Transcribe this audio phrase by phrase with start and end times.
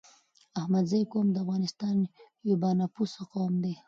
[0.59, 1.97] احمدزی قوم دي افغانستان
[2.47, 3.73] يو با نفوسه قوم دی